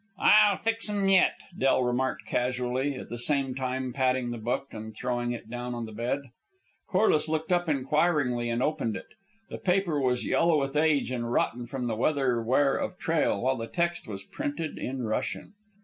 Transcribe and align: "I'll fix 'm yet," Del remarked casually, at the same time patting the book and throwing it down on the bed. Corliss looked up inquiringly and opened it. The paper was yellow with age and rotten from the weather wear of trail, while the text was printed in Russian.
"I'll 0.17 0.57
fix 0.57 0.89
'm 0.89 1.07
yet," 1.09 1.35
Del 1.55 1.83
remarked 1.83 2.25
casually, 2.25 2.95
at 2.95 3.09
the 3.09 3.19
same 3.19 3.53
time 3.53 3.93
patting 3.93 4.31
the 4.31 4.39
book 4.39 4.73
and 4.73 4.95
throwing 4.95 5.31
it 5.31 5.47
down 5.47 5.75
on 5.75 5.85
the 5.85 5.91
bed. 5.91 6.23
Corliss 6.87 7.27
looked 7.27 7.51
up 7.51 7.69
inquiringly 7.69 8.49
and 8.49 8.63
opened 8.63 8.95
it. 8.97 9.09
The 9.51 9.59
paper 9.59 10.01
was 10.01 10.25
yellow 10.25 10.59
with 10.59 10.75
age 10.75 11.11
and 11.11 11.31
rotten 11.31 11.67
from 11.67 11.83
the 11.85 11.95
weather 11.95 12.41
wear 12.41 12.75
of 12.75 12.97
trail, 12.97 13.39
while 13.43 13.57
the 13.57 13.67
text 13.67 14.07
was 14.07 14.23
printed 14.23 14.79
in 14.79 15.03
Russian. 15.03 15.53